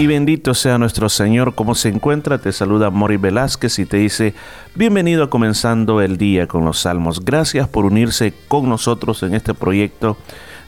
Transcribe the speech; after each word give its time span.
Y 0.00 0.06
bendito 0.06 0.54
sea 0.54 0.78
nuestro 0.78 1.10
Señor. 1.10 1.54
¿Cómo 1.54 1.74
se 1.74 1.90
encuentra? 1.90 2.38
Te 2.38 2.52
saluda 2.52 2.88
Mori 2.88 3.18
Velázquez 3.18 3.78
y 3.80 3.84
te 3.84 3.98
dice, 3.98 4.32
bienvenido 4.74 5.24
a 5.24 5.28
comenzando 5.28 6.00
el 6.00 6.16
día 6.16 6.46
con 6.46 6.64
los 6.64 6.80
salmos. 6.80 7.22
Gracias 7.22 7.68
por 7.68 7.84
unirse 7.84 8.32
con 8.48 8.66
nosotros 8.66 9.22
en 9.22 9.34
este 9.34 9.52
proyecto 9.52 10.16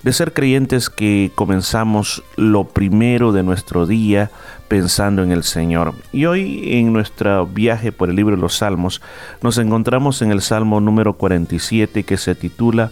de 0.03 0.13
ser 0.13 0.35
creyentes 0.35 0.91
que 0.91 1.33
comenzamos 1.35 2.23
lo 2.37 2.65
primero 2.65 3.33
de 3.33 3.43
nuestro 3.43 3.87
día 3.87 4.31
pensando 4.69 5.23
en 5.23 5.33
el 5.33 5.45
Señor. 5.45 5.95
Y 6.13 6.27
hoy 6.27 6.75
en 6.75 6.93
nuestro 6.93 7.47
viaje 7.47 7.91
por 7.91 8.11
el 8.11 8.17
libro 8.17 8.37
de 8.37 8.43
los 8.43 8.59
Salmos 8.59 9.01
nos 9.41 9.57
encontramos 9.57 10.21
en 10.21 10.31
el 10.31 10.43
Salmo 10.43 10.79
número 10.79 11.15
47 11.15 12.03
que 12.03 12.19
se 12.19 12.35
titula 12.35 12.91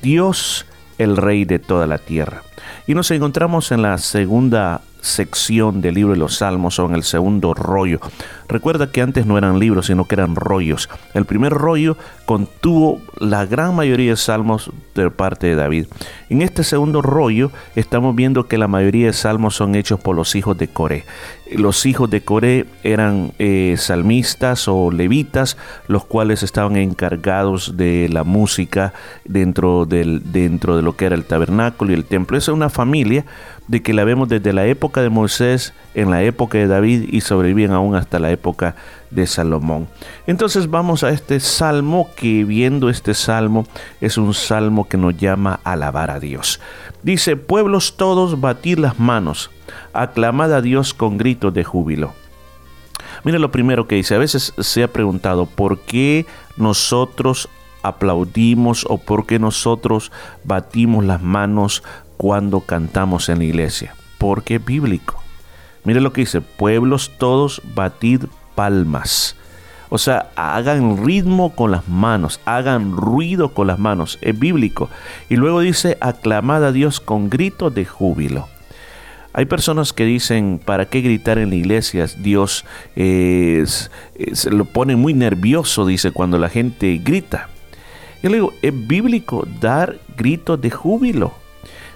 Dios 0.00 0.64
el 0.96 1.18
Rey 1.18 1.44
de 1.44 1.58
toda 1.58 1.86
la 1.86 1.98
tierra. 1.98 2.44
Y 2.86 2.94
nos 2.94 3.10
encontramos 3.10 3.72
en 3.72 3.82
la 3.82 3.98
segunda 3.98 4.80
sección 5.02 5.82
del 5.82 5.96
libro 5.96 6.14
de 6.14 6.18
los 6.18 6.36
Salmos 6.36 6.78
o 6.78 6.86
en 6.86 6.94
el 6.94 7.02
segundo 7.02 7.52
rollo. 7.52 8.00
Recuerda 8.48 8.90
que 8.90 9.02
antes 9.02 9.26
no 9.26 9.36
eran 9.36 9.58
libros, 9.58 9.86
sino 9.86 10.06
que 10.06 10.14
eran 10.14 10.36
rollos. 10.36 10.88
El 11.12 11.24
primer 11.24 11.52
rollo 11.52 11.96
contuvo 12.24 13.00
la 13.18 13.44
gran 13.46 13.74
mayoría 13.74 14.10
de 14.10 14.16
salmos 14.16 14.70
de 14.94 15.10
parte 15.10 15.48
de 15.48 15.54
David. 15.54 15.86
En 16.28 16.42
este 16.42 16.62
segundo 16.62 17.02
rollo 17.02 17.50
estamos 17.76 18.14
viendo 18.14 18.46
que 18.46 18.58
la 18.58 18.68
mayoría 18.68 19.06
de 19.06 19.12
salmos 19.12 19.56
son 19.56 19.74
hechos 19.74 20.00
por 20.00 20.16
los 20.16 20.34
hijos 20.34 20.56
de 20.56 20.68
Coré. 20.68 21.04
Los 21.50 21.84
hijos 21.84 22.08
de 22.10 22.22
Coré 22.22 22.66
eran 22.82 23.32
eh, 23.38 23.74
salmistas 23.78 24.68
o 24.68 24.90
levitas, 24.90 25.56
los 25.88 26.04
cuales 26.04 26.42
estaban 26.42 26.76
encargados 26.76 27.76
de 27.76 28.08
la 28.10 28.24
música 28.24 28.94
dentro, 29.24 29.84
del, 29.84 30.32
dentro 30.32 30.76
de 30.76 30.82
lo 30.82 30.96
que 30.96 31.06
era 31.06 31.14
el 31.14 31.24
tabernáculo 31.24 31.90
y 31.90 31.94
el 31.94 32.04
templo. 32.04 32.38
Esa 32.38 32.52
es 32.52 32.56
una 32.56 32.70
familia 32.70 33.24
de 33.68 33.82
que 33.82 33.92
la 33.92 34.04
vemos 34.04 34.28
desde 34.28 34.52
la 34.52 34.66
época 34.66 35.02
de 35.02 35.08
Moisés, 35.08 35.72
en 35.94 36.10
la 36.10 36.22
época 36.22 36.58
de 36.58 36.66
David 36.66 37.08
y 37.10 37.20
sobreviven 37.20 37.72
aún 37.72 37.94
hasta 37.94 38.18
la 38.18 38.30
época 38.30 38.74
de 39.10 39.26
Salomón. 39.26 39.88
Entonces 40.26 40.68
vamos 40.68 41.04
a 41.04 41.10
este 41.10 41.38
salmo 41.40 42.08
que 42.16 42.44
viendo 42.44 42.90
este 42.90 43.14
salmo 43.14 43.66
es 44.00 44.18
un 44.18 44.34
salmo 44.34 44.88
que 44.88 44.96
nos 44.96 45.16
llama 45.16 45.60
a 45.64 45.72
alabar 45.72 46.10
a 46.10 46.20
Dios. 46.20 46.60
Dice, 47.02 47.36
pueblos 47.36 47.96
todos, 47.96 48.40
batir 48.40 48.78
las 48.78 48.98
manos, 48.98 49.50
aclamad 49.92 50.52
a 50.52 50.60
Dios 50.60 50.94
con 50.94 51.18
gritos 51.18 51.54
de 51.54 51.64
júbilo. 51.64 52.12
Mira 53.24 53.38
lo 53.38 53.52
primero 53.52 53.86
que 53.86 53.96
dice, 53.96 54.14
a 54.14 54.18
veces 54.18 54.52
se 54.58 54.82
ha 54.82 54.88
preguntado 54.88 55.46
por 55.46 55.80
qué 55.80 56.26
nosotros 56.56 57.48
aplaudimos 57.82 58.86
o 58.88 58.98
por 58.98 59.26
qué 59.26 59.38
nosotros 59.38 60.12
batimos 60.44 61.04
las 61.04 61.22
manos 61.22 61.82
cuando 62.22 62.60
cantamos 62.60 63.28
en 63.28 63.38
la 63.38 63.44
iglesia, 63.44 63.96
porque 64.16 64.54
es 64.54 64.64
bíblico. 64.64 65.20
Mire 65.82 66.00
lo 66.00 66.12
que 66.12 66.20
dice, 66.20 66.40
pueblos 66.40 67.10
todos 67.18 67.60
batid 67.74 68.26
palmas. 68.54 69.34
O 69.88 69.98
sea, 69.98 70.30
hagan 70.36 71.04
ritmo 71.04 71.56
con 71.56 71.72
las 71.72 71.88
manos, 71.88 72.38
hagan 72.44 72.96
ruido 72.96 73.48
con 73.48 73.66
las 73.66 73.80
manos, 73.80 74.20
es 74.20 74.38
bíblico. 74.38 74.88
Y 75.28 75.34
luego 75.34 75.58
dice, 75.58 75.98
aclamad 76.00 76.64
a 76.64 76.70
Dios 76.70 77.00
con 77.00 77.28
gritos 77.28 77.74
de 77.74 77.86
júbilo. 77.86 78.46
Hay 79.32 79.46
personas 79.46 79.92
que 79.92 80.04
dicen, 80.04 80.60
¿para 80.64 80.84
qué 80.84 81.00
gritar 81.00 81.38
en 81.38 81.50
la 81.50 81.56
iglesia? 81.56 82.06
Dios 82.18 82.64
se 82.94 84.50
lo 84.52 84.64
pone 84.66 84.94
muy 84.94 85.12
nervioso, 85.12 85.86
dice, 85.86 86.12
cuando 86.12 86.38
la 86.38 86.48
gente 86.48 87.00
grita. 87.02 87.48
Yo 88.22 88.30
le 88.30 88.36
digo, 88.36 88.52
es 88.62 88.86
bíblico 88.86 89.44
dar 89.60 89.98
gritos 90.16 90.60
de 90.60 90.70
júbilo. 90.70 91.41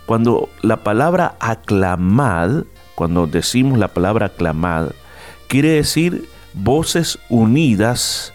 Cuando 0.07 0.49
la 0.63 0.79
palabra 0.79 1.37
aclamad, 1.41 2.65
cuando 2.95 3.27
decimos 3.27 3.79
la 3.79 3.89
palabra 3.89 4.27
aclamad, 4.27 4.91
quiere 5.49 5.71
decir 5.71 6.29
voces 6.55 7.19
unidas, 7.29 8.33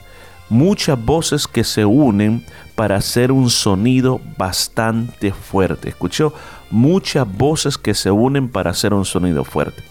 muchas 0.50 1.04
voces 1.04 1.48
que 1.48 1.64
se 1.64 1.86
unen 1.86 2.46
para 2.76 2.98
hacer 2.98 3.32
un 3.32 3.50
sonido 3.50 4.20
bastante 4.38 5.32
fuerte. 5.32 5.90
¿Escuchó? 5.90 6.34
Muchas 6.70 7.26
voces 7.26 7.78
que 7.78 7.94
se 7.94 8.12
unen 8.12 8.50
para 8.50 8.72
hacer 8.72 8.94
un 8.94 9.06
sonido 9.06 9.46
fuerte. 9.46 9.84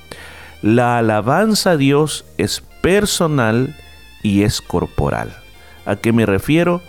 La 0.63 0.99
alabanza 0.99 1.73
a 1.73 1.77
Dios 1.79 2.27
es 2.37 2.63
personal 2.83 3.75
y 4.23 4.43
es 4.43 4.61
corporal. 4.61 5.35
¿A 5.87 5.97
qué 5.97 6.13
me 6.13 6.27
refiero? 6.27 6.83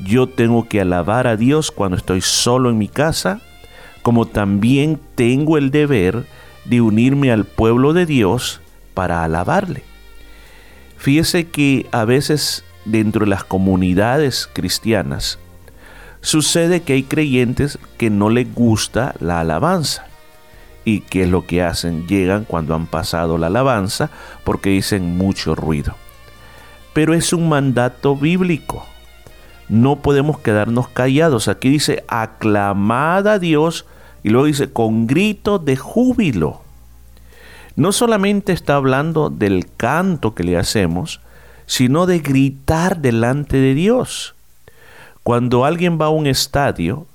Yo 0.00 0.28
tengo 0.28 0.66
que 0.66 0.80
alabar 0.80 1.26
a 1.26 1.36
Dios 1.36 1.70
cuando 1.70 1.98
estoy 1.98 2.22
solo 2.22 2.70
en 2.70 2.78
mi 2.78 2.88
casa, 2.88 3.42
como 4.02 4.26
también 4.26 5.00
tengo 5.14 5.58
el 5.58 5.70
deber 5.70 6.26
de 6.64 6.80
unirme 6.80 7.30
al 7.32 7.44
pueblo 7.44 7.92
de 7.92 8.06
Dios 8.06 8.60
para 8.94 9.24
alabarle. 9.24 9.82
Fíjese 10.96 11.48
que 11.48 11.86
a 11.92 12.04
veces 12.04 12.64
dentro 12.84 13.24
de 13.24 13.30
las 13.30 13.44
comunidades 13.44 14.48
cristianas 14.52 15.38
sucede 16.20 16.82
que 16.82 16.94
hay 16.94 17.02
creyentes 17.02 17.78
que 17.96 18.10
no 18.10 18.30
les 18.30 18.52
gusta 18.54 19.14
la 19.20 19.40
alabanza. 19.40 20.06
¿Y 20.84 21.00
qué 21.00 21.22
es 21.22 21.28
lo 21.28 21.46
que 21.46 21.62
hacen? 21.62 22.06
Llegan 22.06 22.44
cuando 22.44 22.74
han 22.74 22.86
pasado 22.86 23.38
la 23.38 23.48
alabanza 23.48 24.10
porque 24.44 24.70
dicen 24.70 25.16
mucho 25.16 25.54
ruido. 25.54 25.94
Pero 26.92 27.14
es 27.14 27.32
un 27.32 27.48
mandato 27.48 28.16
bíblico 28.16 28.86
no 29.70 29.96
podemos 29.96 30.38
quedarnos 30.40 30.88
callados. 30.88 31.48
Aquí 31.48 31.70
dice, 31.70 32.04
aclamad 32.08 33.26
a 33.28 33.38
Dios 33.38 33.86
y 34.22 34.30
luego 34.30 34.46
dice, 34.46 34.70
con 34.70 35.06
grito 35.06 35.58
de 35.58 35.76
júbilo. 35.76 36.60
No 37.76 37.92
solamente 37.92 38.52
está 38.52 38.74
hablando 38.74 39.30
del 39.30 39.66
canto 39.76 40.34
que 40.34 40.42
le 40.42 40.58
hacemos, 40.58 41.20
sino 41.66 42.06
de 42.06 42.18
gritar 42.18 43.00
delante 43.00 43.58
de 43.58 43.74
Dios. 43.74 44.34
Cuando 45.22 45.64
alguien 45.64 45.98
va 46.00 46.06
a 46.06 46.10
un 46.10 46.26
estadio 46.26 47.06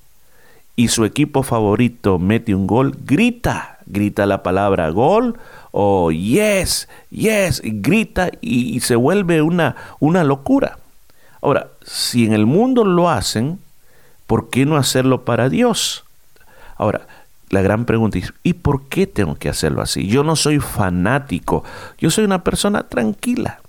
y 0.77 0.87
su 0.87 1.03
equipo 1.03 1.43
favorito 1.43 2.19
mete 2.19 2.55
un 2.55 2.67
gol, 2.67 2.97
grita, 3.03 3.79
grita 3.85 4.25
la 4.25 4.43
palabra 4.43 4.89
gol 4.91 5.37
o 5.71 6.09
yes, 6.11 6.87
yes, 7.09 7.61
grita 7.63 8.29
y, 8.39 8.77
y 8.77 8.79
se 8.79 8.95
vuelve 8.95 9.41
una, 9.41 9.75
una 9.99 10.23
locura. 10.23 10.77
Ahora, 11.45 11.67
si 11.83 12.25
en 12.25 12.33
el 12.33 12.47
mundo 12.47 12.83
lo 12.83 13.07
hacen, 13.07 13.59
¿por 14.25 14.49
qué 14.49 14.65
no 14.65 14.77
hacerlo 14.77 15.25
para 15.25 15.47
Dios? 15.47 16.03
Ahora, 16.75 17.05
la 17.51 17.61
gran 17.61 17.85
pregunta 17.85 18.17
es, 18.17 18.33
¿y 18.41 18.53
por 18.53 18.87
qué 18.87 19.05
tengo 19.05 19.35
que 19.35 19.47
hacerlo 19.47 19.83
así? 19.83 20.07
Yo 20.07 20.23
no 20.23 20.35
soy 20.35 20.59
fanático, 20.59 21.63
yo 21.99 22.09
soy 22.09 22.25
una 22.25 22.43
persona 22.43 22.87
tranquila. 22.87 23.59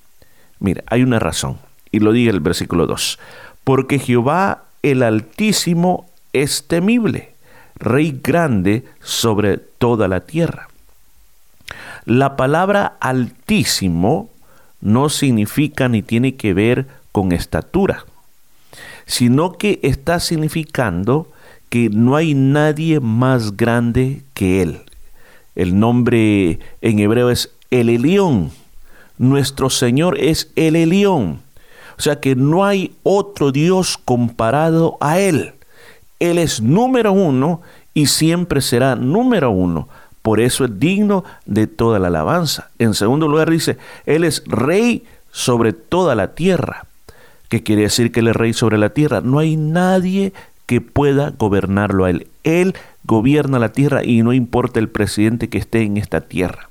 Mira, 0.58 0.84
hay 0.86 1.02
una 1.02 1.18
razón, 1.18 1.58
y 1.92 2.00
lo 2.00 2.12
dice 2.12 2.30
el 2.30 2.40
versículo 2.40 2.86
2, 2.86 3.18
porque 3.62 3.98
Jehová 3.98 4.62
el 4.82 5.02
Altísimo 5.02 6.08
es 6.32 6.66
temible, 6.68 7.34
Rey 7.74 8.18
grande 8.24 8.86
sobre 9.02 9.58
toda 9.58 10.08
la 10.08 10.20
tierra. 10.20 10.68
La 12.06 12.36
palabra 12.36 12.96
altísimo 13.00 14.30
no 14.80 15.10
significa 15.10 15.90
ni 15.90 16.00
tiene 16.00 16.36
que 16.36 16.54
ver 16.54 16.86
con 17.16 17.32
estatura, 17.32 18.04
sino 19.06 19.56
que 19.56 19.80
está 19.82 20.20
significando 20.20 21.32
que 21.70 21.88
no 21.88 22.14
hay 22.14 22.34
nadie 22.34 23.00
más 23.00 23.56
grande 23.56 24.20
que 24.34 24.60
Él. 24.60 24.82
El 25.54 25.80
nombre 25.80 26.58
en 26.82 26.98
hebreo 26.98 27.30
es 27.30 27.54
el 27.70 27.88
Elión. 27.88 28.50
Nuestro 29.16 29.70
Señor 29.70 30.18
es 30.20 30.52
el 30.56 30.76
Elión. 30.76 31.40
O 31.96 32.02
sea 32.02 32.20
que 32.20 32.36
no 32.36 32.66
hay 32.66 32.94
otro 33.02 33.50
Dios 33.50 33.96
comparado 33.96 34.98
a 35.00 35.18
Él. 35.18 35.54
Él 36.20 36.36
es 36.36 36.60
número 36.60 37.14
uno 37.14 37.62
y 37.94 38.08
siempre 38.08 38.60
será 38.60 38.94
número 38.94 39.50
uno. 39.52 39.88
Por 40.20 40.38
eso 40.38 40.66
es 40.66 40.78
digno 40.78 41.24
de 41.46 41.66
toda 41.66 41.98
la 41.98 42.08
alabanza. 42.08 42.68
En 42.78 42.92
segundo 42.92 43.26
lugar 43.26 43.48
dice, 43.48 43.78
Él 44.04 44.22
es 44.22 44.42
rey 44.44 45.06
sobre 45.30 45.72
toda 45.72 46.14
la 46.14 46.34
tierra. 46.34 46.84
¿Qué 47.48 47.62
quiere 47.62 47.82
decir 47.82 48.12
que 48.12 48.20
Él 48.20 48.28
es 48.28 48.36
rey 48.36 48.52
sobre 48.52 48.78
la 48.78 48.90
tierra? 48.90 49.20
No 49.20 49.38
hay 49.38 49.56
nadie 49.56 50.32
que 50.66 50.80
pueda 50.80 51.30
gobernarlo 51.30 52.04
a 52.04 52.10
Él. 52.10 52.28
Él 52.42 52.74
gobierna 53.04 53.58
la 53.58 53.72
tierra 53.72 54.04
y 54.04 54.22
no 54.22 54.32
importa 54.32 54.80
el 54.80 54.88
presidente 54.88 55.48
que 55.48 55.58
esté 55.58 55.82
en 55.82 55.96
esta 55.96 56.22
tierra. 56.22 56.70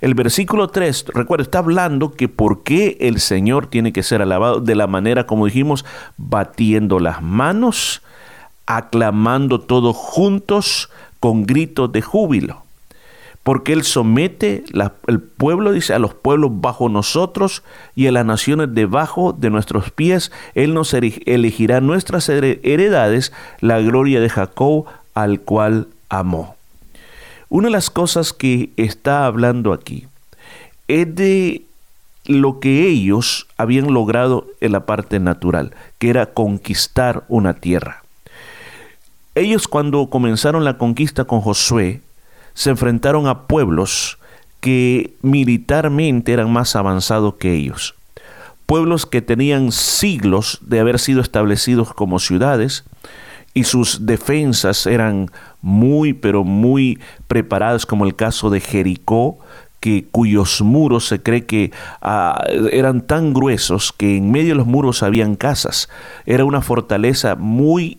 El 0.00 0.14
versículo 0.14 0.68
3, 0.68 1.06
recuerda, 1.14 1.42
está 1.42 1.58
hablando 1.58 2.12
que 2.12 2.28
por 2.28 2.62
qué 2.62 2.96
el 3.00 3.20
Señor 3.20 3.66
tiene 3.66 3.92
que 3.92 4.02
ser 4.02 4.22
alabado 4.22 4.60
de 4.60 4.74
la 4.74 4.86
manera 4.86 5.26
como 5.26 5.46
dijimos, 5.46 5.84
batiendo 6.16 6.98
las 6.98 7.22
manos, 7.22 8.02
aclamando 8.66 9.60
todos 9.60 9.94
juntos 9.94 10.90
con 11.20 11.44
gritos 11.44 11.92
de 11.92 12.02
júbilo 12.02 12.67
porque 13.42 13.72
Él 13.72 13.82
somete 13.82 14.64
el 15.06 15.20
pueblo, 15.20 15.72
dice, 15.72 15.94
a 15.94 15.98
los 15.98 16.12
pueblos 16.14 16.50
bajo 16.54 16.88
nosotros 16.88 17.62
y 17.94 18.06
a 18.06 18.12
las 18.12 18.26
naciones 18.26 18.74
debajo 18.74 19.32
de 19.32 19.48
nuestros 19.48 19.90
pies. 19.90 20.32
Él 20.54 20.74
nos 20.74 20.92
elegirá 20.92 21.80
nuestras 21.80 22.28
heredades, 22.28 23.32
la 23.60 23.80
gloria 23.80 24.20
de 24.20 24.28
Jacob, 24.28 24.84
al 25.14 25.40
cual 25.40 25.88
amó. 26.10 26.56
Una 27.48 27.68
de 27.68 27.72
las 27.72 27.88
cosas 27.88 28.34
que 28.34 28.70
está 28.76 29.24
hablando 29.24 29.72
aquí 29.72 30.06
es 30.86 31.14
de 31.14 31.62
lo 32.26 32.60
que 32.60 32.86
ellos 32.86 33.46
habían 33.56 33.94
logrado 33.94 34.46
en 34.60 34.72
la 34.72 34.84
parte 34.84 35.18
natural, 35.18 35.74
que 35.98 36.10
era 36.10 36.26
conquistar 36.26 37.24
una 37.28 37.54
tierra. 37.54 38.02
Ellos 39.34 39.66
cuando 39.68 40.10
comenzaron 40.10 40.64
la 40.64 40.76
conquista 40.76 41.24
con 41.24 41.40
Josué, 41.40 42.02
se 42.58 42.70
enfrentaron 42.70 43.28
a 43.28 43.42
pueblos 43.46 44.18
que 44.58 45.14
militarmente 45.22 46.32
eran 46.32 46.52
más 46.52 46.74
avanzados 46.74 47.34
que 47.34 47.54
ellos. 47.54 47.94
Pueblos 48.66 49.06
que 49.06 49.22
tenían 49.22 49.70
siglos 49.70 50.58
de 50.62 50.80
haber 50.80 50.98
sido 50.98 51.20
establecidos 51.20 51.94
como 51.94 52.18
ciudades 52.18 52.82
y 53.54 53.62
sus 53.62 54.06
defensas 54.06 54.88
eran 54.88 55.30
muy, 55.62 56.14
pero 56.14 56.42
muy 56.42 56.98
preparadas, 57.28 57.86
como 57.86 58.04
el 58.04 58.16
caso 58.16 58.50
de 58.50 58.58
Jericó, 58.58 59.38
que 59.78 60.06
cuyos 60.10 60.60
muros 60.60 61.06
se 61.06 61.22
cree 61.22 61.46
que 61.46 61.70
ah, 62.02 62.44
eran 62.72 63.02
tan 63.02 63.34
gruesos 63.34 63.92
que 63.92 64.16
en 64.16 64.32
medio 64.32 64.48
de 64.48 64.54
los 64.56 64.66
muros 64.66 65.04
habían 65.04 65.36
casas. 65.36 65.88
Era 66.26 66.44
una 66.44 66.60
fortaleza 66.60 67.36
muy, 67.36 67.98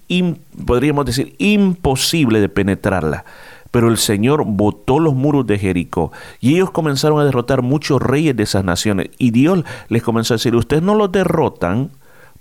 podríamos 0.66 1.06
decir, 1.06 1.34
imposible 1.38 2.42
de 2.42 2.50
penetrarla. 2.50 3.24
Pero 3.72 3.90
el 3.90 3.98
Señor 3.98 4.44
botó 4.46 5.00
los 5.00 5.14
muros 5.14 5.46
de 5.46 5.60
Jericó 5.60 6.12
y 6.40 6.56
ellos 6.56 6.72
comenzaron 6.72 7.20
a 7.20 7.26
derrotar 7.26 7.62
muchos 7.62 8.02
reyes 8.02 8.36
de 8.36 8.44
esas 8.44 8.64
naciones. 8.64 9.10
Y 9.18 9.32
Dios 9.32 9.64
les 9.90 10.04
comenzó 10.04 10.34
a 10.34 10.38
decir, 10.38 10.56
ustedes 10.56 10.82
no 10.82 10.96
los 10.96 11.12
derrotan 11.12 11.92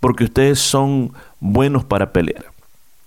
porque 0.00 0.24
ustedes 0.24 0.58
son 0.58 1.12
buenos 1.40 1.84
para 1.84 2.12
pelear. 2.12 2.46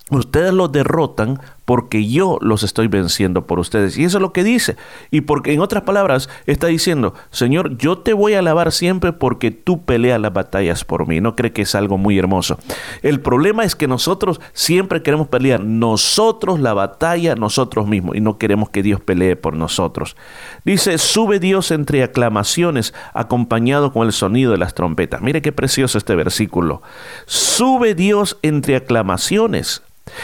Ustedes 0.09 0.53
los 0.53 0.71
derrotan 0.71 1.39
porque 1.71 2.05
yo 2.05 2.37
los 2.41 2.63
estoy 2.63 2.89
venciendo 2.89 3.47
por 3.47 3.57
ustedes. 3.57 3.97
Y 3.97 4.03
eso 4.03 4.17
es 4.17 4.21
lo 4.21 4.33
que 4.33 4.43
dice. 4.43 4.75
Y 5.09 5.21
porque 5.21 5.53
en 5.53 5.61
otras 5.61 5.83
palabras 5.83 6.27
está 6.45 6.67
diciendo, 6.67 7.13
Señor, 7.29 7.77
yo 7.77 7.97
te 7.99 8.11
voy 8.11 8.33
a 8.33 8.39
alabar 8.39 8.73
siempre 8.73 9.13
porque 9.13 9.51
tú 9.51 9.85
peleas 9.85 10.19
las 10.19 10.33
batallas 10.33 10.83
por 10.83 11.07
mí. 11.07 11.21
¿No 11.21 11.37
cree 11.37 11.53
que 11.53 11.61
es 11.61 11.73
algo 11.73 11.97
muy 11.97 12.19
hermoso? 12.19 12.59
El 13.03 13.21
problema 13.21 13.63
es 13.63 13.77
que 13.77 13.87
nosotros 13.87 14.41
siempre 14.51 15.01
queremos 15.01 15.29
pelear 15.29 15.63
nosotros 15.63 16.59
la 16.59 16.73
batalla, 16.73 17.35
nosotros 17.35 17.87
mismos, 17.87 18.17
y 18.17 18.19
no 18.19 18.37
queremos 18.37 18.69
que 18.69 18.83
Dios 18.83 18.99
pelee 18.99 19.37
por 19.37 19.55
nosotros. 19.55 20.17
Dice, 20.65 20.97
sube 20.97 21.39
Dios 21.39 21.71
entre 21.71 22.03
aclamaciones 22.03 22.93
acompañado 23.13 23.93
con 23.93 24.05
el 24.05 24.11
sonido 24.11 24.51
de 24.51 24.57
las 24.57 24.73
trompetas. 24.73 25.21
Mire 25.21 25.41
qué 25.41 25.53
precioso 25.53 25.97
este 25.97 26.15
versículo. 26.15 26.81
Sube 27.27 27.95
Dios 27.95 28.37
entre 28.41 28.75
aclamaciones 28.75 29.83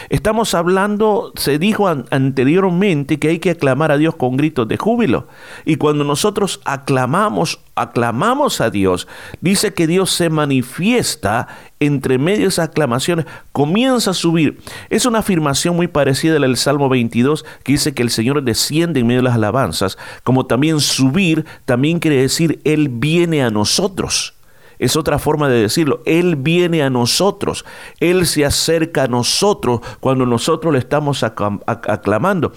Estamos 0.09 0.53
hablando, 0.53 1.31
se 1.35 1.59
dijo 1.59 1.87
anteriormente 1.87 3.19
que 3.19 3.29
hay 3.29 3.39
que 3.39 3.51
aclamar 3.51 3.91
a 3.91 3.97
Dios 3.97 4.15
con 4.15 4.35
gritos 4.35 4.67
de 4.67 4.77
júbilo. 4.77 5.27
Y 5.65 5.75
cuando 5.75 6.03
nosotros 6.03 6.61
aclamamos, 6.65 7.59
aclamamos 7.75 8.59
a 8.59 8.69
Dios, 8.69 9.07
dice 9.39 9.73
que 9.73 9.85
Dios 9.85 10.11
se 10.11 10.29
manifiesta 10.29 11.47
entre 11.79 12.17
medio 12.17 12.41
de 12.41 12.47
esas 12.47 12.69
aclamaciones, 12.69 13.25
comienza 13.51 14.11
a 14.11 14.15
subir. 14.15 14.59
Es 14.89 15.05
una 15.05 15.19
afirmación 15.19 15.75
muy 15.75 15.87
parecida 15.87 16.37
al 16.37 16.57
Salmo 16.57 16.89
22, 16.89 17.45
que 17.63 17.73
dice 17.73 17.93
que 17.93 18.01
el 18.01 18.09
Señor 18.09 18.41
desciende 18.43 19.01
en 19.01 19.07
medio 19.07 19.19
de 19.19 19.29
las 19.29 19.35
alabanzas, 19.35 19.97
como 20.23 20.47
también 20.47 20.79
subir, 20.79 21.45
también 21.65 21.99
quiere 21.99 22.21
decir 22.21 22.59
Él 22.63 22.89
viene 22.89 23.43
a 23.43 23.51
nosotros. 23.51 24.36
Es 24.79 24.95
otra 24.95 25.19
forma 25.19 25.49
de 25.49 25.61
decirlo. 25.61 26.01
Él 26.05 26.35
viene 26.35 26.83
a 26.83 26.89
nosotros. 26.89 27.65
Él 27.99 28.25
se 28.25 28.45
acerca 28.45 29.03
a 29.03 29.07
nosotros 29.07 29.81
cuando 29.99 30.25
nosotros 30.25 30.73
le 30.73 30.79
estamos 30.79 31.23
aclamando. 31.23 32.51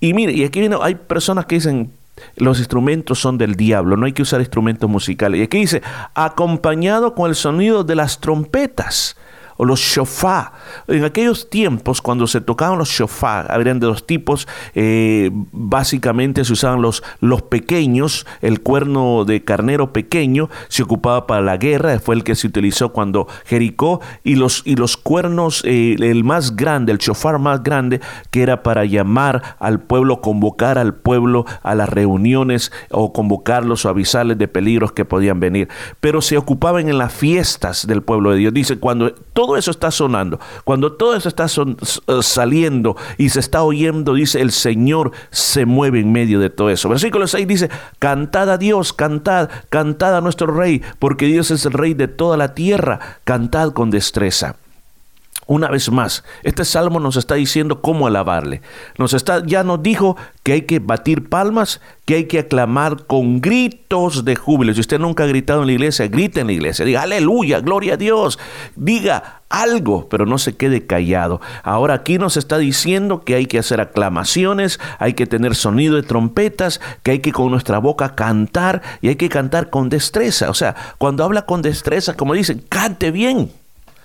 Y 0.00 0.14
mire, 0.14 0.32
y 0.32 0.44
aquí 0.44 0.60
viene, 0.60 0.76
hay 0.80 0.94
personas 0.94 1.46
que 1.46 1.56
dicen, 1.56 1.92
los 2.36 2.58
instrumentos 2.58 3.18
son 3.18 3.38
del 3.38 3.54
diablo, 3.54 3.96
no 3.96 4.06
hay 4.06 4.12
que 4.12 4.22
usar 4.22 4.40
instrumentos 4.40 4.88
musicales. 4.88 5.40
Y 5.40 5.44
aquí 5.44 5.58
dice, 5.58 5.82
acompañado 6.14 7.14
con 7.14 7.28
el 7.28 7.34
sonido 7.34 7.84
de 7.84 7.96
las 7.96 8.20
trompetas 8.20 9.16
o 9.58 9.66
los 9.66 9.80
shofar. 9.80 10.52
En 10.86 11.04
aquellos 11.04 11.50
tiempos, 11.50 12.00
cuando 12.00 12.26
se 12.26 12.40
tocaban 12.40 12.78
los 12.78 12.88
shofar, 12.88 13.52
habrían 13.52 13.80
de 13.80 13.86
dos 13.86 14.06
tipos. 14.06 14.48
Eh, 14.74 15.30
básicamente 15.52 16.44
se 16.44 16.54
usaban 16.54 16.80
los, 16.80 17.02
los 17.20 17.42
pequeños, 17.42 18.26
el 18.40 18.60
cuerno 18.60 19.26
de 19.26 19.44
carnero 19.44 19.92
pequeño 19.92 20.48
se 20.68 20.82
ocupaba 20.82 21.26
para 21.26 21.42
la 21.42 21.56
guerra, 21.56 21.98
fue 21.98 22.14
el 22.14 22.24
que 22.24 22.34
se 22.34 22.46
utilizó 22.46 22.90
cuando 22.90 23.26
Jericó, 23.44 24.00
y 24.24 24.36
los, 24.36 24.62
y 24.64 24.76
los 24.76 24.96
cuernos, 24.96 25.62
eh, 25.64 25.96
el 25.98 26.24
más 26.24 26.56
grande, 26.56 26.92
el 26.92 26.98
shofar 26.98 27.38
más 27.38 27.62
grande, 27.62 28.00
que 28.30 28.42
era 28.42 28.62
para 28.62 28.84
llamar 28.84 29.56
al 29.58 29.80
pueblo, 29.80 30.20
convocar 30.20 30.78
al 30.78 30.94
pueblo 30.94 31.44
a 31.62 31.74
las 31.74 31.88
reuniones 31.88 32.72
o 32.90 33.12
convocarlos 33.12 33.84
o 33.84 33.88
avisarles 33.88 34.38
de 34.38 34.48
peligros 34.48 34.92
que 34.92 35.04
podían 35.04 35.40
venir. 35.40 35.68
Pero 36.00 36.22
se 36.22 36.36
ocupaban 36.36 36.88
en 36.88 36.98
las 36.98 37.12
fiestas 37.12 37.86
del 37.86 38.02
pueblo 38.02 38.30
de 38.30 38.38
Dios. 38.38 38.54
Dice, 38.54 38.78
cuando 38.78 39.12
todo 39.12 39.47
todo 39.48 39.56
eso 39.56 39.70
está 39.70 39.90
sonando, 39.90 40.38
cuando 40.62 40.92
todo 40.92 41.16
eso 41.16 41.26
está 41.26 41.46
eh, 41.46 42.18
saliendo 42.20 42.98
y 43.16 43.30
se 43.30 43.40
está 43.40 43.62
oyendo, 43.62 44.12
dice, 44.12 44.42
el 44.42 44.52
Señor 44.52 45.12
se 45.30 45.64
mueve 45.64 46.00
en 46.00 46.12
medio 46.12 46.38
de 46.38 46.50
todo 46.50 46.68
eso. 46.68 46.90
Versículo 46.90 47.26
6 47.26 47.48
dice, 47.48 47.70
cantad 47.98 48.50
a 48.50 48.58
Dios, 48.58 48.92
cantad, 48.92 49.48
cantad 49.70 50.14
a 50.14 50.20
nuestro 50.20 50.48
Rey, 50.48 50.82
porque 50.98 51.24
Dios 51.24 51.50
es 51.50 51.64
el 51.64 51.72
Rey 51.72 51.94
de 51.94 52.08
toda 52.08 52.36
la 52.36 52.52
tierra, 52.52 53.20
cantad 53.24 53.72
con 53.72 53.88
destreza. 53.88 54.56
Una 55.48 55.68
vez 55.68 55.90
más, 55.90 56.24
este 56.42 56.62
salmo 56.66 57.00
nos 57.00 57.16
está 57.16 57.36
diciendo 57.36 57.80
cómo 57.80 58.06
alabarle. 58.06 58.60
Nos 58.98 59.14
está, 59.14 59.42
ya 59.46 59.64
nos 59.64 59.82
dijo 59.82 60.14
que 60.42 60.52
hay 60.52 60.62
que 60.62 60.78
batir 60.78 61.30
palmas, 61.30 61.80
que 62.04 62.16
hay 62.16 62.24
que 62.26 62.40
aclamar 62.40 63.06
con 63.06 63.40
gritos 63.40 64.26
de 64.26 64.36
júbilo. 64.36 64.74
Si 64.74 64.80
usted 64.80 64.98
nunca 64.98 65.24
ha 65.24 65.26
gritado 65.26 65.62
en 65.62 65.68
la 65.68 65.72
iglesia, 65.72 66.06
grite 66.06 66.40
en 66.40 66.48
la 66.48 66.52
iglesia. 66.52 66.84
Diga 66.84 67.00
aleluya, 67.00 67.60
gloria 67.60 67.94
a 67.94 67.96
Dios. 67.96 68.38
Diga 68.76 69.40
algo, 69.48 70.06
pero 70.10 70.26
no 70.26 70.36
se 70.36 70.54
quede 70.54 70.86
callado. 70.86 71.40
Ahora 71.62 71.94
aquí 71.94 72.18
nos 72.18 72.36
está 72.36 72.58
diciendo 72.58 73.24
que 73.24 73.34
hay 73.34 73.46
que 73.46 73.58
hacer 73.58 73.80
aclamaciones, 73.80 74.78
hay 74.98 75.14
que 75.14 75.26
tener 75.26 75.54
sonido 75.54 75.96
de 75.96 76.02
trompetas, 76.02 76.78
que 77.02 77.12
hay 77.12 77.18
que 77.20 77.32
con 77.32 77.50
nuestra 77.50 77.78
boca 77.78 78.14
cantar 78.14 78.82
y 79.00 79.08
hay 79.08 79.16
que 79.16 79.30
cantar 79.30 79.70
con 79.70 79.88
destreza. 79.88 80.50
O 80.50 80.54
sea, 80.54 80.76
cuando 80.98 81.24
habla 81.24 81.46
con 81.46 81.62
destreza, 81.62 82.18
como 82.18 82.34
dicen, 82.34 82.62
cante 82.68 83.10
bien. 83.10 83.50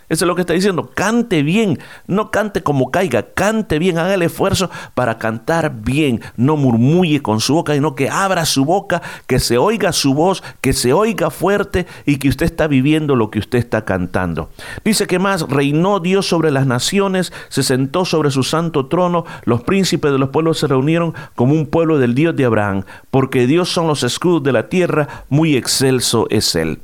Eso 0.09 0.25
es 0.25 0.27
lo 0.27 0.35
que 0.35 0.41
está 0.41 0.53
diciendo. 0.53 0.91
Cante 0.93 1.43
bien. 1.43 1.79
No 2.07 2.31
cante 2.31 2.63
como 2.63 2.91
caiga. 2.91 3.23
Cante 3.33 3.79
bien. 3.79 3.97
Haga 3.97 4.13
el 4.13 4.21
esfuerzo 4.21 4.69
para 4.93 5.17
cantar 5.17 5.73
bien. 5.81 6.21
No 6.37 6.57
murmulle 6.57 7.21
con 7.21 7.39
su 7.39 7.55
boca, 7.55 7.73
sino 7.73 7.95
que 7.95 8.09
abra 8.09 8.45
su 8.45 8.65
boca, 8.65 9.01
que 9.27 9.39
se 9.39 9.57
oiga 9.57 9.91
su 9.91 10.13
voz, 10.13 10.43
que 10.61 10.73
se 10.73 10.93
oiga 10.93 11.29
fuerte 11.29 11.87
y 12.05 12.17
que 12.17 12.29
usted 12.29 12.45
está 12.45 12.67
viviendo 12.67 13.15
lo 13.15 13.29
que 13.31 13.39
usted 13.39 13.59
está 13.59 13.85
cantando. 13.85 14.49
Dice 14.83 15.07
que 15.07 15.19
más 15.19 15.47
reinó 15.49 15.99
Dios 15.99 16.27
sobre 16.27 16.51
las 16.51 16.67
naciones, 16.67 17.33
se 17.49 17.63
sentó 17.63 18.05
sobre 18.05 18.31
su 18.31 18.43
santo 18.43 18.87
trono. 18.87 19.25
Los 19.43 19.63
príncipes 19.63 20.11
de 20.11 20.17
los 20.17 20.29
pueblos 20.29 20.59
se 20.59 20.67
reunieron 20.67 21.13
como 21.35 21.53
un 21.53 21.65
pueblo 21.65 21.99
del 21.99 22.15
Dios 22.15 22.35
de 22.35 22.45
Abraham, 22.45 22.83
porque 23.11 23.47
Dios 23.47 23.69
son 23.69 23.87
los 23.87 24.03
escudos 24.03 24.43
de 24.43 24.51
la 24.51 24.69
tierra, 24.69 25.25
muy 25.29 25.55
excelso 25.55 26.27
es 26.29 26.55
Él. 26.55 26.79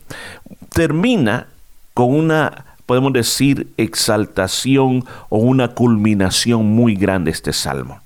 Termina 0.69 1.47
con 1.93 2.13
una 2.13 2.65
podemos 2.89 3.13
decir, 3.13 3.67
exaltación 3.77 5.05
o 5.29 5.37
una 5.37 5.67
culminación 5.67 6.65
muy 6.65 6.95
grande 6.95 7.29
este 7.29 7.53
salmo. 7.53 8.01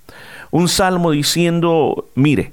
Un 0.52 0.68
salmo 0.68 1.12
diciendo, 1.12 2.10
mire, 2.16 2.52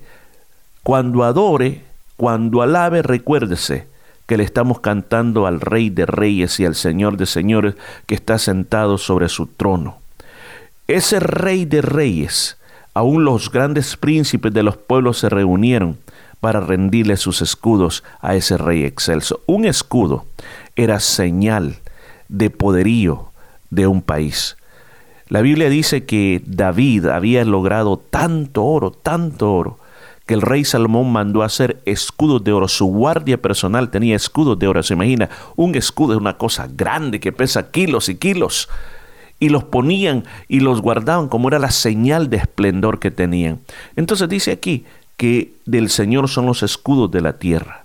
cuando 0.84 1.24
adore, 1.24 1.82
cuando 2.16 2.62
alabe, 2.62 3.02
recuérdese 3.02 3.88
que 4.26 4.36
le 4.36 4.44
estamos 4.44 4.78
cantando 4.78 5.48
al 5.48 5.60
Rey 5.60 5.90
de 5.90 6.06
Reyes 6.06 6.60
y 6.60 6.66
al 6.66 6.76
Señor 6.76 7.16
de 7.16 7.26
Señores 7.26 7.74
que 8.06 8.14
está 8.14 8.38
sentado 8.38 8.96
sobre 8.96 9.28
su 9.28 9.48
trono. 9.48 9.98
Ese 10.86 11.18
Rey 11.18 11.64
de 11.64 11.82
Reyes, 11.82 12.58
aún 12.94 13.24
los 13.24 13.50
grandes 13.50 13.96
príncipes 13.96 14.52
de 14.52 14.62
los 14.62 14.76
pueblos 14.76 15.18
se 15.18 15.30
reunieron 15.30 15.98
para 16.38 16.60
rendirle 16.60 17.16
sus 17.16 17.42
escudos 17.42 18.04
a 18.20 18.36
ese 18.36 18.56
Rey 18.56 18.84
excelso. 18.84 19.40
Un 19.46 19.64
escudo 19.64 20.26
era 20.76 21.00
señal 21.00 21.80
de 22.30 22.48
poderío 22.48 23.26
de 23.70 23.86
un 23.86 24.00
país. 24.00 24.56
La 25.28 25.42
Biblia 25.42 25.68
dice 25.68 26.04
que 26.04 26.42
David 26.46 27.06
había 27.06 27.44
logrado 27.44 27.98
tanto 27.98 28.64
oro, 28.64 28.90
tanto 28.90 29.52
oro, 29.52 29.78
que 30.26 30.34
el 30.34 30.42
rey 30.42 30.64
Salomón 30.64 31.12
mandó 31.12 31.42
a 31.42 31.46
hacer 31.46 31.80
escudos 31.84 32.42
de 32.42 32.52
oro. 32.52 32.68
Su 32.68 32.86
guardia 32.86 33.40
personal 33.40 33.90
tenía 33.90 34.16
escudos 34.16 34.58
de 34.58 34.68
oro. 34.68 34.82
Se 34.82 34.94
imagina, 34.94 35.28
un 35.56 35.74
escudo 35.74 36.14
es 36.14 36.20
una 36.20 36.36
cosa 36.36 36.68
grande 36.72 37.20
que 37.20 37.32
pesa 37.32 37.70
kilos 37.70 38.08
y 38.08 38.16
kilos. 38.16 38.68
Y 39.38 39.48
los 39.48 39.64
ponían 39.64 40.24
y 40.48 40.60
los 40.60 40.82
guardaban 40.82 41.28
como 41.28 41.48
era 41.48 41.58
la 41.58 41.70
señal 41.70 42.28
de 42.28 42.36
esplendor 42.36 42.98
que 42.98 43.10
tenían. 43.10 43.60
Entonces 43.96 44.28
dice 44.28 44.52
aquí 44.52 44.84
que 45.16 45.52
del 45.64 45.90
Señor 45.90 46.28
son 46.28 46.46
los 46.46 46.62
escudos 46.62 47.10
de 47.10 47.20
la 47.20 47.38
tierra. 47.38 47.84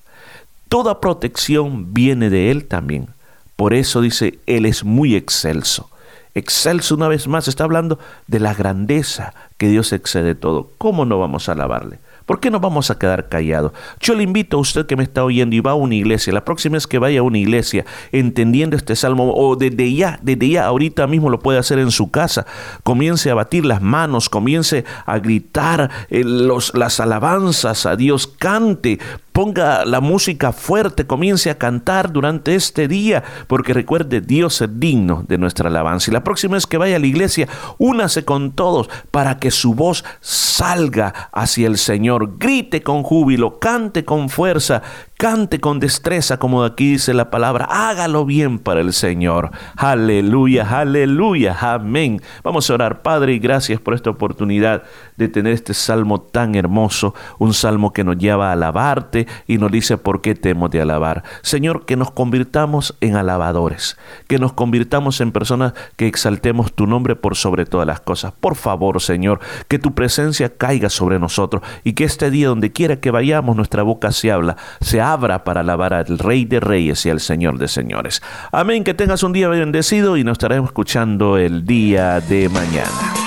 Toda 0.68 1.00
protección 1.00 1.94
viene 1.94 2.30
de 2.30 2.52
Él 2.52 2.66
también. 2.66 3.15
Por 3.56 3.74
eso 3.74 4.02
dice, 4.02 4.40
Él 4.46 4.66
es 4.66 4.84
muy 4.84 5.16
excelso. 5.16 5.90
Excelso 6.34 6.96
una 6.96 7.08
vez 7.08 7.28
más, 7.28 7.48
está 7.48 7.64
hablando 7.64 7.98
de 8.28 8.42
la 8.42 8.54
grandeza 8.54 9.34
que 9.58 9.70
Dios 9.70 9.94
excede 9.94 10.36
todo. 10.36 10.72
¿Cómo 10.78 11.06
no 11.06 11.18
vamos 11.18 11.48
a 11.48 11.54
alabarle? 11.54 12.00
¿Por 12.26 12.40
qué 12.40 12.50
no 12.50 12.60
vamos 12.60 12.90
a 12.90 12.98
quedar 12.98 13.30
callados? 13.30 13.72
Yo 14.00 14.16
le 14.16 14.24
invito 14.24 14.58
a 14.58 14.60
usted 14.60 14.88
que 14.88 14.96
me 14.96 15.04
está 15.04 15.24
oyendo 15.24 15.56
y 15.56 15.60
va 15.60 15.72
a 15.72 15.76
una 15.76 15.94
iglesia, 15.94 16.34
la 16.34 16.44
próxima 16.44 16.74
vez 16.74 16.88
que 16.88 16.98
vaya 16.98 17.20
a 17.20 17.24
una 17.24 17.38
iglesia, 17.38 17.86
entendiendo 18.12 18.76
este 18.76 18.96
salmo, 18.96 19.32
o 19.36 19.56
desde 19.56 19.94
ya, 19.94 20.20
desde 20.24 20.50
ya, 20.50 20.66
ahorita 20.66 21.06
mismo 21.06 21.30
lo 21.30 21.40
puede 21.40 21.60
hacer 21.60 21.78
en 21.78 21.92
su 21.92 22.10
casa, 22.10 22.48
comience 22.84 23.30
a 23.30 23.36
batir 23.36 23.64
las 23.64 23.82
manos, 23.82 24.28
comience 24.28 24.86
a 25.06 25.20
gritar 25.20 25.92
eh, 26.10 26.24
las 26.26 27.00
alabanzas 27.00 27.86
a 27.86 27.96
Dios, 27.96 28.26
cante, 28.26 29.00
ponga 29.36 29.84
la 29.84 30.00
música 30.00 30.54
fuerte, 30.54 31.06
comience 31.06 31.50
a 31.50 31.58
cantar 31.58 32.14
durante 32.14 32.56
este 32.56 32.88
día, 32.88 33.22
porque 33.48 33.74
recuerde, 33.74 34.22
Dios 34.22 34.62
es 34.62 34.80
digno 34.80 35.26
de 35.28 35.38
nuestra 35.38 35.68
alabanza. 35.68 36.10
Y 36.10 36.14
la 36.14 36.24
próxima 36.24 36.54
vez 36.54 36.66
que 36.66 36.78
vaya 36.78 36.96
a 36.96 37.00
la 37.00 37.08
iglesia, 37.08 37.50
únase 37.78 38.24
con 38.24 38.54
todos 38.54 38.90
para 39.12 39.38
que 39.38 39.52
su 39.52 39.74
voz 39.76 40.06
salga 40.22 41.30
hacia 41.34 41.68
el 41.68 41.78
Señor. 41.78 42.38
Grite 42.38 42.82
con 42.82 43.04
júbilo, 43.04 43.60
cante 43.60 44.06
con 44.06 44.30
fuerza, 44.30 44.82
Cante 45.18 45.62
con 45.62 45.80
destreza, 45.80 46.40
como 46.40 46.66
aquí 46.66 46.92
dice 46.92 47.14
la 47.14 47.32
palabra. 47.32 47.70
Hágalo 47.70 48.26
bien 48.26 48.60
para 48.60 48.82
el 48.82 48.92
Señor. 48.92 49.52
Aleluya, 49.78 50.68
aleluya, 50.78 51.56
amén. 51.62 52.22
Vamos 52.44 52.70
a 52.70 52.74
orar, 52.74 53.02
Padre, 53.02 53.32
y 53.32 53.40
gracias 53.40 53.80
por 53.80 53.94
esta 53.94 54.10
oportunidad 54.10 54.84
de 55.16 55.30
tener 55.30 55.54
este 55.54 55.74
salmo 55.74 56.20
tan 56.20 56.56
hermoso. 56.56 57.16
Un 57.40 57.54
salmo 57.54 57.94
que 57.94 58.04
nos 58.04 58.18
lleva 58.18 58.50
a 58.50 58.52
alabarte 58.52 59.26
y 59.48 59.58
nos 59.58 59.72
dice 59.72 59.98
por 59.98 60.20
qué 60.20 60.36
te 60.36 60.50
hemos 60.50 60.70
de 60.70 60.82
alabar. 60.82 61.24
Señor, 61.44 61.86
que 61.86 61.96
nos 61.96 62.12
convirtamos 62.12 62.98
en 63.00 63.16
alabadores. 63.16 63.98
Que 64.28 64.38
nos 64.38 64.52
convirtamos 64.52 65.22
en 65.22 65.32
personas 65.32 65.76
que 65.96 66.08
exaltemos 66.08 66.74
tu 66.74 66.88
nombre 66.88 67.16
por 67.16 67.38
sobre 67.38 67.66
todas 67.66 67.88
las 67.88 68.02
cosas. 68.02 68.34
Por 68.38 68.56
favor, 68.56 69.02
Señor, 69.02 69.40
que 69.70 69.80
tu 69.80 69.96
presencia 69.96 70.58
caiga 70.58 70.90
sobre 70.90 71.20
nosotros 71.20 71.64
y 71.86 71.94
que 71.94 72.04
este 72.04 72.30
día, 72.30 72.50
donde 72.50 72.74
quiera 72.74 73.00
que 73.00 73.12
vayamos, 73.12 73.56
nuestra 73.56 73.82
boca 73.82 74.12
se 74.12 74.30
habla, 74.30 74.58
se 74.82 75.05
abra 75.12 75.44
para 75.44 75.62
alabar 75.62 75.94
al 75.94 76.18
Rey 76.18 76.46
de 76.46 76.60
Reyes 76.60 77.06
y 77.06 77.10
al 77.10 77.20
Señor 77.20 77.58
de 77.58 77.68
Señores. 77.68 78.22
Amén, 78.52 78.84
que 78.84 78.94
tengas 78.94 79.24
un 79.24 79.34
día 79.34 79.48
bendecido 79.48 80.18
y 80.18 80.24
nos 80.24 80.34
estaremos 80.34 80.70
escuchando 80.70 81.38
el 81.38 81.66
día 81.66 82.20
de 82.22 82.50
mañana. 82.50 83.26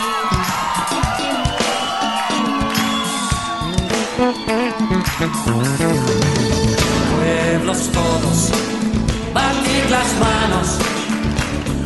Pueblos 7.15 7.91
todos, 7.93 8.51
batir 9.33 9.91
las 9.91 10.15
manos, 10.19 10.79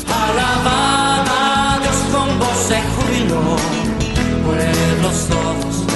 alabar 0.08 1.24
a 1.28 1.78
Dios 1.80 1.96
con 2.12 2.38
voz 2.38 2.68
de 2.68 2.80
júbilo. 2.80 3.56
Pueblos 4.44 5.28
todos, 5.28 5.86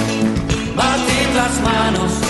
batir 0.75 1.35
las 1.35 1.61
manos. 1.61 2.26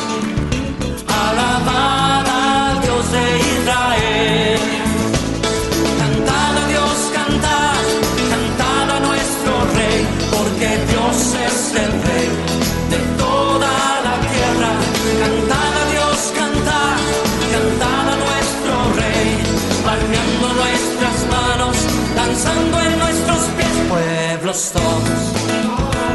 Todos, 24.57 25.21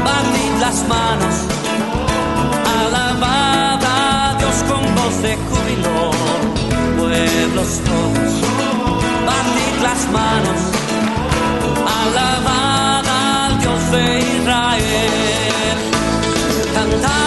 batid 0.03 0.59
las 0.59 0.85
manos, 0.89 1.35
alabad 2.77 3.79
a 3.81 4.35
Dios 4.37 4.55
con 4.67 4.83
voz 4.95 5.21
de 5.21 5.37
júbilo, 5.37 6.11
pueblos 6.97 7.79
todos, 7.85 8.33
batid 9.29 9.75
las 9.81 10.11
manos, 10.11 10.59
alabad 12.01 13.05
al 13.07 13.59
Dios 13.61 13.91
de 13.91 14.19
Israel, 14.19 15.77
cantad 16.73 17.22